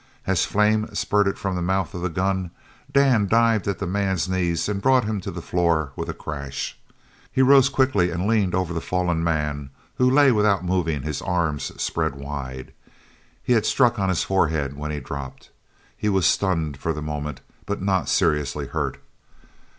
As 0.25 0.45
flame 0.45 0.89
spurted 0.95 1.37
from 1.37 1.55
the 1.55 1.61
mouth 1.61 1.93
of 1.93 2.01
the 2.01 2.09
gun, 2.09 2.49
Dan 2.91 3.27
dived 3.27 3.67
at 3.67 3.77
the 3.77 3.85
man's 3.85 4.27
knees 4.27 4.67
and 4.67 4.81
brought 4.81 5.03
him 5.03 5.21
to 5.21 5.29
the 5.29 5.43
floor 5.43 5.91
with 5.95 6.09
a 6.09 6.13
crash. 6.15 6.75
He 7.31 7.43
rose 7.43 7.69
quickly 7.69 8.09
and 8.09 8.27
leaned 8.27 8.55
over 8.55 8.73
the 8.73 8.81
fallen 8.81 9.23
man, 9.23 9.69
who 9.99 10.09
lay 10.09 10.31
without 10.31 10.65
moving, 10.65 11.03
his 11.03 11.21
arms 11.21 11.71
spread 11.79 12.15
wide. 12.15 12.73
He 13.43 13.53
had 13.53 13.67
struck 13.67 13.99
on 13.99 14.09
his 14.09 14.23
forehead 14.23 14.75
when 14.75 14.89
he 14.89 14.99
dropped. 14.99 15.51
He 15.95 16.09
was 16.09 16.25
stunned 16.25 16.77
for 16.77 16.93
the 16.93 17.03
moment, 17.03 17.41
but 17.67 17.79
not 17.83 18.09
seriously 18.09 18.65
hurt. 18.65 18.99